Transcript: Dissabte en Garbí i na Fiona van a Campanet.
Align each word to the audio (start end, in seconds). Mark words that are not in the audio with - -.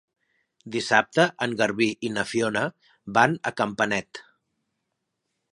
Dissabte 0.75 1.25
en 1.47 1.53
Garbí 1.59 1.89
i 2.09 2.11
na 2.15 2.25
Fiona 2.31 2.65
van 3.19 3.39
a 3.51 3.55
Campanet. 3.63 4.25